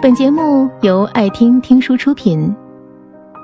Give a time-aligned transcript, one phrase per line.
[0.00, 2.54] 本节目由爱听听书出品。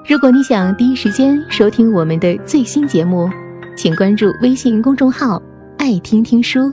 [0.08, 3.28] 如果你想第一时间收听我们的最新节目，
[3.76, 5.42] 请关注微信公众号
[5.78, 6.72] “爱听听书”，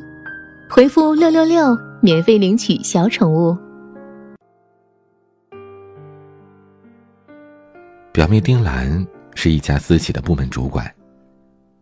[0.69, 3.57] 回复“六六六”免费领取小宠物。
[8.11, 9.03] 表妹丁兰
[9.33, 10.85] 是一家私企的部门主管，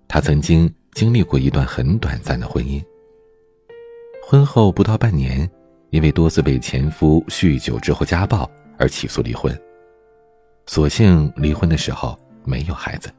[0.08, 2.82] 她曾经经历过一段很短暂的婚姻。
[4.26, 5.50] 婚后不到半年。
[5.90, 9.58] 因为多次被前夫酗酒之后家暴而起诉离婚，
[10.66, 13.10] 所幸离婚的时候没有孩子。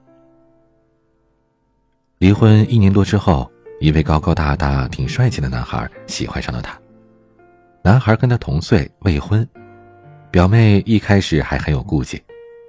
[2.19, 6.79] 离婚一年多之后，一位高高大大、挺帅气的男孩喜欢上了她。
[7.83, 9.47] 男孩跟她同岁，未婚。
[10.31, 12.23] 表妹一开始还很有顾忌，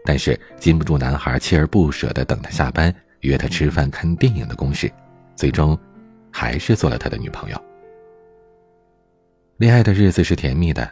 [0.03, 4.91] 但是禁不住男孩锲而不舍的等她下班、约她吃饭、看电影的攻势，
[5.35, 5.77] 最终
[6.31, 7.70] 还是做了他的女朋友。
[9.61, 10.91] 恋爱的日子是甜蜜的，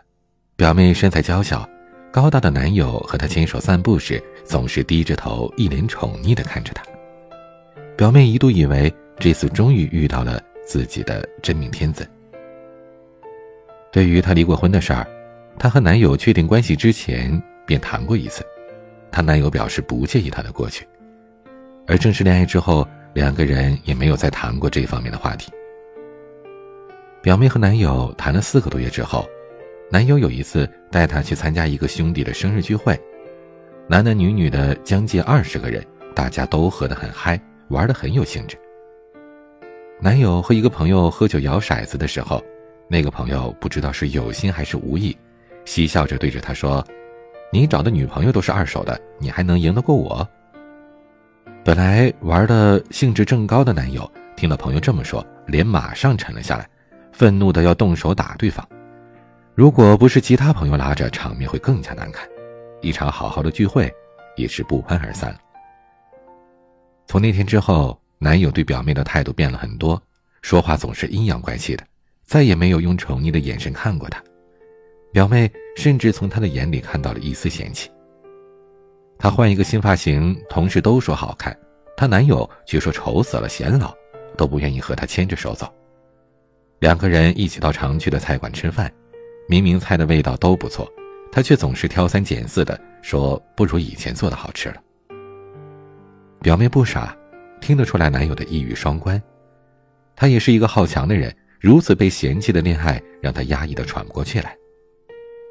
[0.55, 1.67] 表妹身材娇小，
[2.11, 6.83] 高大的男友和她牵手散步时，总是低着头，一脸宠溺的看着她。
[7.97, 12.07] 表妹一度以为这次终于遇到了自己的真命天子。
[13.91, 15.07] 对于她离过婚的事儿，
[15.57, 18.45] 她和男友确定关系之前便谈过一次，
[19.09, 20.87] 她男友表示不介意她的过去，
[21.87, 25.51] 而正式恋爱之后，两个人也没有再谈过这方面的话题。
[27.21, 29.27] 表妹和男友谈了四个多月之后，
[29.91, 32.97] 男友有一次带她去参加一个兄弟的生日聚会，
[33.89, 38.57] 男男女女的将近二十个人，大家都喝得很嗨，玩得很有兴致。
[39.99, 42.41] 男友和一个朋友喝酒摇骰子的时候，
[42.87, 45.15] 那个朋友不知道是有心还是无意，
[45.65, 46.81] 嬉笑着对着他说
[47.51, 50.25] ：“你找的女朋友都是二手的，你还能赢得过我？”
[51.65, 56.65] 本来玩的兴致正高的男友听到朋友这么说，脸马上沉了下来。
[57.19, 58.65] 愤怒的要动手打对方，
[59.53, 62.25] 如果不是其他朋友拉着，场面会更加难看。
[62.79, 63.93] 一场好好的聚会，
[64.37, 65.37] 也是不欢而散。
[67.07, 70.01] 从那天之后，男友对表妹的态度变了很多，
[70.41, 71.83] 说话总是阴阳怪气的，
[72.23, 74.23] 再也没有用宠溺的眼神看过她。
[75.11, 77.91] 表妹甚至从他的眼里看到了一丝嫌弃。
[79.17, 81.53] 她换一个新发型，同事都说好看，
[81.97, 83.93] 她男友却说丑死了，显老，
[84.37, 85.69] 都不愿意和她牵着手走。
[86.79, 88.91] 两个人一起到常去的菜馆吃饭，
[89.47, 90.89] 明明菜的味道都不错，
[91.31, 94.81] 他却总是挑三拣四的说不如以前做的好吃了。
[96.41, 97.15] 表妹不傻，
[97.59, 99.21] 听得出来男友的一语双关。
[100.15, 104.55] 她也是一个好强的人，如此被嫌弃的恋爱让她压抑的喘不过气来。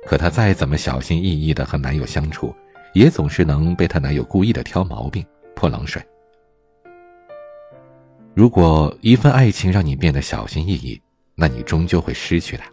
[0.06, 2.54] 可她再怎么小心翼翼的和男友相处，
[2.94, 5.22] 也总是能被她男友故意的挑毛病
[5.54, 6.02] 泼冷水。
[8.34, 10.98] 如果一份爱情让你变得小心翼翼，
[11.40, 12.68] 那你终究会失去他。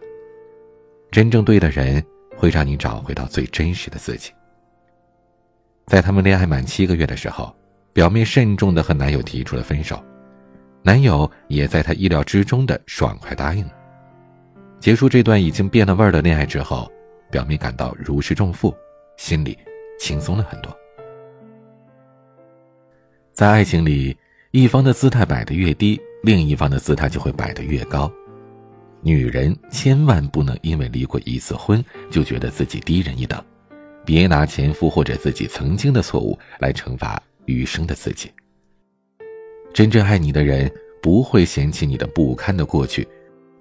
[1.12, 2.04] 真正对的人
[2.36, 4.32] 会让你找回到最真实的自己。
[5.86, 7.54] 在他们恋爱满七个月的时候，
[7.92, 10.04] 表妹慎重的和男友提出了分手，
[10.82, 13.72] 男友也在她意料之中的爽快答应了。
[14.80, 16.90] 结束这段已经变了味儿的恋爱之后，
[17.30, 18.74] 表妹感到如释重负，
[19.16, 19.56] 心里
[19.96, 20.76] 轻松了很多。
[23.32, 24.16] 在爱情里，
[24.50, 28.10] 一方的姿态摆得越低，另一方的姿态就会摆得越高。
[29.06, 33.40] 女人千万不能因为离过一次婚就觉得自己低人一等，
[34.04, 38.28] 别拿前夫或者自己曾经的错误来惩罚余生的自己。
[39.72, 40.68] 真正爱你的人
[41.00, 43.06] 不会嫌弃你的不堪的过去，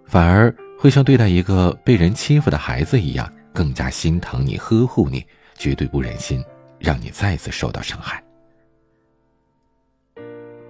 [0.07, 5.23] 反而会像对待一个被人欺负的孩子一样，更加心疼你、呵护你，
[5.53, 6.43] 绝对不忍心
[6.79, 8.23] 让你再次受到伤害。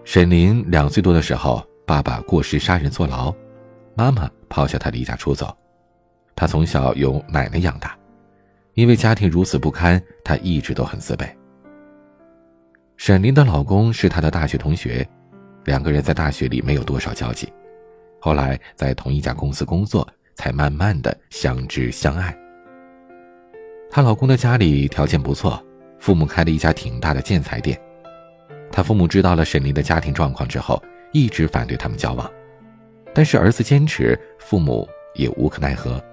[0.03, 3.33] 沈林两岁多的时候，爸爸过失杀人坐牢。
[3.95, 5.55] 妈妈抛下他离家出走，
[6.35, 7.97] 他从小由奶奶养大，
[8.73, 11.25] 因为家庭如此不堪，他一直都很自卑。
[12.97, 15.07] 沈林的老公是她的大学同学，
[15.63, 17.51] 两个人在大学里没有多少交集，
[18.19, 22.37] 后来在同一家公司工作，才慢慢的相知相爱。
[23.89, 25.61] 她老公的家里条件不错，
[25.99, 27.79] 父母开了一家挺大的建材店，
[28.71, 30.81] 他父母知道了沈林的家庭状况之后，
[31.13, 32.29] 一直反对他们交往。
[33.15, 36.03] 但是儿子坚持，父母也无可奈何。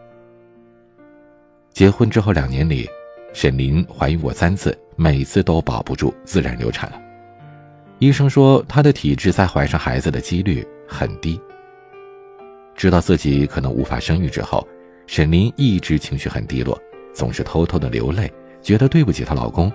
[1.72, 2.88] 结婚之后两年里，
[3.34, 7.02] 沈林怀孕过三次，每次都保不住，自然流产了。
[7.99, 11.40] 医生说她的体质再怀上孩子的几率很低。
[12.76, 14.64] 知道自己可能无法生育之后，
[15.08, 16.81] 沈林一直情绪很低落，
[17.12, 18.32] 总是偷偷的流泪，
[18.62, 19.72] 觉得对不起她老公，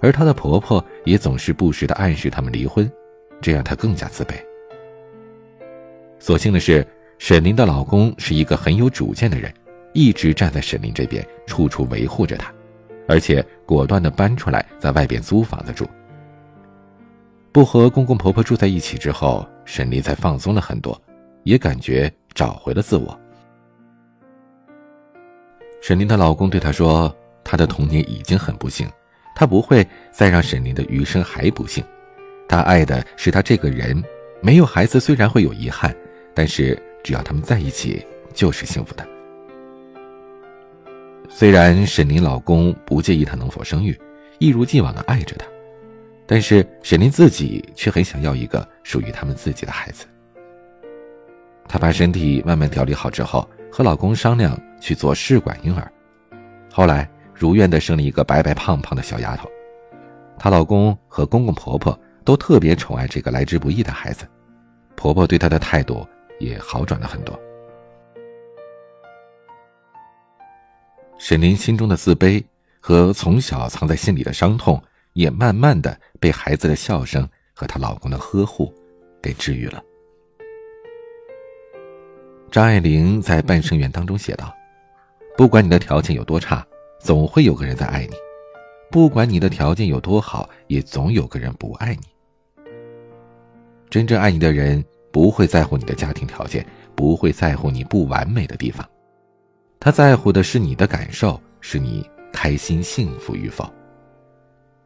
[0.00, 2.90] 而她的婆婆也总是不时的暗示他们离婚，
[3.40, 4.34] 这让她更加自卑。
[6.18, 6.86] 所幸的是，
[7.18, 9.52] 沈林的老公是一个很有主见的人，
[9.92, 12.52] 一直站在沈林这边，处处维护着她，
[13.08, 15.88] 而且果断的搬出来在外边租房子住。
[17.50, 21.00] 不和公公婆婆住在一起之后，沈林才放松了很多，
[21.44, 23.18] 也感觉找回了自我。
[25.80, 28.86] 沈林的老公对她说：“她的童年已经很不幸，
[29.34, 31.82] 她不会再让沈林的余生还不幸。
[32.48, 34.02] 她爱的是他这个人，
[34.40, 35.94] 没有孩子虽然会有遗憾，
[36.38, 39.04] 但是只要他们在一起就是幸福的。”
[41.28, 43.98] 虽然沈林老公不介意她能否生育，
[44.38, 45.44] 一如既往的爱着她。
[46.28, 50.06] 但是沈林自己却很想要一个属于他们自己的孩子。
[51.66, 55.90] 她把身体慢慢调理好之后，和老公商量去做试管婴儿，
[56.72, 59.50] 后来如愿的生了一个白白胖胖的小丫头。
[60.38, 64.24] 她老公和公公婆婆都特别宠爱这个来之不易的孩子，
[64.94, 66.06] 婆婆对她的态度
[66.38, 67.38] 也好转了很多。
[71.18, 72.42] 沈林心中的自卑
[72.80, 74.82] 和从小藏在心里的伤痛。
[75.14, 78.72] 也慢慢的被孩子的笑声和她老公的呵护
[79.20, 79.82] 给治愈了。
[82.52, 84.54] 张爱玲在《半生缘》当中写道
[85.36, 86.64] ：“不管你的条件有多差，
[87.00, 88.14] 总会有个人在爱你；
[88.92, 92.02] 不管你的条件有多好，也总有个人不爱你。
[93.90, 94.84] 真正爱你的人
[95.18, 98.88] 不会在乎你的家庭条件，不会在乎你不完美的地方，
[99.80, 103.68] 他在乎的是你的感受，是你开心幸福与否。”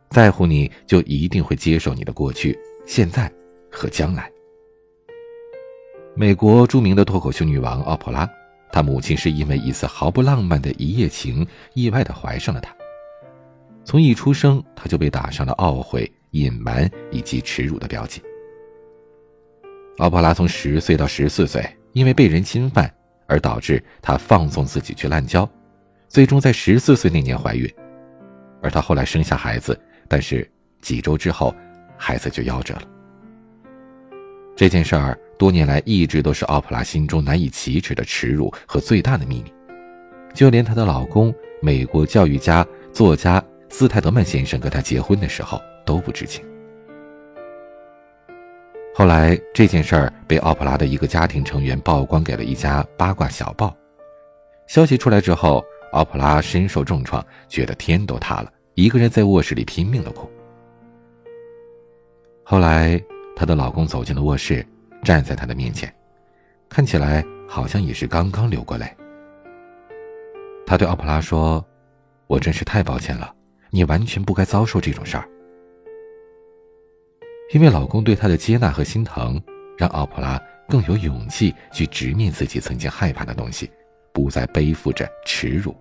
[0.09, 3.31] 在乎你就一定会接受你的过去、现在
[3.71, 4.33] 和将来。
[6.17, 8.27] 美国著名的脱口秀女王奥普拉，
[8.73, 12.75] 她母亲是因为一次毫不浪漫的一夜情，意外的怀上了她。
[13.85, 18.23] 从一出生，她就被打上了懊悔、隐瞒以及耻辱的标记。
[19.99, 22.93] 奥普拉从十岁到十四岁，因为被人侵犯
[23.27, 25.49] 而导致她放纵自己去滥交，
[26.09, 27.71] 最终在十四岁那年怀孕，
[28.63, 29.79] 而她后来生下孩子。
[30.09, 30.51] 但是
[30.81, 31.55] 几周之后，
[31.97, 32.83] 孩子就夭折了。
[34.57, 39.53] 这件事儿多年来一直都是奥普拉心中难以启齿的耻辱和最大的秘密，
[40.35, 46.45] 就连她的老公美国教育家、作家斯泰德曼先生跟她结婚的时候都不知情。
[48.95, 53.75] 后来这件事儿被奥普拉的一个家庭成员曝光给了一家八卦小报，
[54.67, 58.53] 消息出来之后，奥普拉身受重创，觉得天都塌了。
[58.75, 60.31] 一个人在卧室里拼命的哭。
[62.45, 63.03] 后来，
[63.35, 64.67] 她的老公走进了卧室，
[65.03, 65.93] 站在她的面前，
[66.69, 68.87] 看起来好像也是刚刚流过泪。
[70.67, 71.65] 他对奥普拉说
[72.29, 73.35] ：“我真是太抱歉了，
[73.71, 75.27] 你完全不该遭受这种事儿。”
[77.53, 79.41] 因为老公对她的接纳和心疼，
[79.77, 83.71] 让奥普拉更有勇气去直面自己曾经害怕的东西，
[84.13, 85.75] 不再背负着耻辱，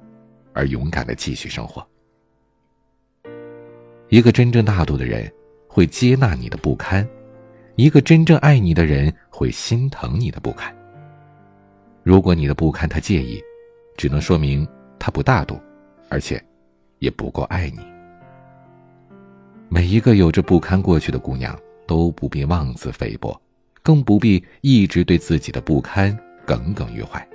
[0.53, 1.85] 而勇敢的继续生活。
[4.09, 5.31] 一个真正大度的人，
[5.67, 7.05] 会接纳你的不堪；
[7.77, 10.75] 一个真正爱你的人，会心疼你的不堪。
[12.03, 13.41] 如果你的不堪他介意，
[13.95, 14.67] 只能说明
[14.99, 15.57] 他不大度，
[16.09, 16.43] 而且
[16.99, 17.90] 也不够爱你。
[19.73, 21.57] 每一个有着不堪过去的姑娘，
[21.87, 23.39] 都不必妄自菲薄，
[23.81, 26.15] 更不必一直对自己的不堪
[26.45, 27.25] 耿耿于怀。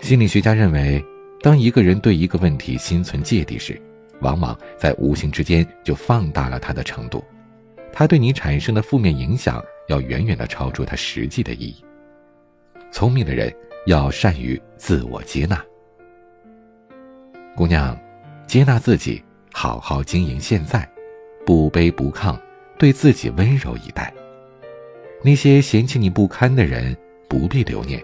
[0.00, 1.04] 心理学家认为，
[1.42, 3.78] 当一个人对一个问题心存芥蒂时，
[4.22, 7.22] 往往在无形之间就放大了它的程度，
[7.92, 11.84] 它对你产生的负面影响要远远的超出它实际的意义。
[12.90, 13.54] 聪明的人
[13.84, 15.62] 要善于自我接纳，
[17.54, 17.94] 姑娘，
[18.46, 19.22] 接纳自己，
[19.56, 20.86] 好好经营现在，
[21.46, 22.36] 不卑不亢，
[22.76, 24.12] 对自己温柔以待。
[25.22, 26.94] 那些嫌弃你不堪的人，
[27.28, 28.02] 不必留念，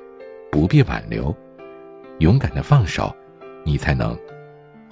[0.50, 1.34] 不必挽留，
[2.20, 3.12] 勇敢的放手，
[3.64, 4.16] 你才能。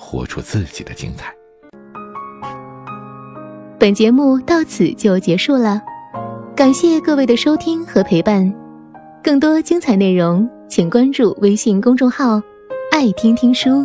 [0.01, 1.35] 活出自己的精彩。
[3.81, 5.83] 本节目到此就结束了，
[6.55, 8.53] 感谢各位的收听和陪伴。
[9.23, 12.41] 更多精彩内容，请关注微信公众号
[12.93, 13.85] “爱听听书”，